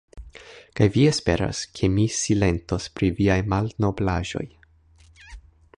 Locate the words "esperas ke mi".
1.09-2.07